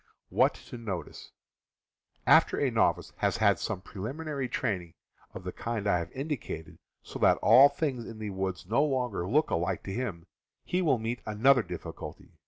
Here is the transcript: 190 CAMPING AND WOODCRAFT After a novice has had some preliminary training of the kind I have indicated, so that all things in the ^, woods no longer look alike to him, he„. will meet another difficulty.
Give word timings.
190 0.29 0.67
CAMPING 0.67 0.79
AND 0.89 0.97
WOODCRAFT 1.03 1.31
After 2.25 2.59
a 2.59 2.71
novice 2.71 3.13
has 3.17 3.37
had 3.37 3.59
some 3.59 3.81
preliminary 3.81 4.49
training 4.49 4.93
of 5.35 5.43
the 5.43 5.51
kind 5.51 5.85
I 5.87 5.99
have 5.99 6.11
indicated, 6.13 6.79
so 7.03 7.19
that 7.19 7.37
all 7.43 7.69
things 7.69 8.03
in 8.05 8.17
the 8.17 8.29
^, 8.31 8.33
woods 8.33 8.65
no 8.65 8.83
longer 8.83 9.29
look 9.29 9.51
alike 9.51 9.83
to 9.83 9.93
him, 9.93 10.25
he„. 10.65 10.81
will 10.81 10.97
meet 10.97 11.21
another 11.27 11.61
difficulty. 11.61 12.31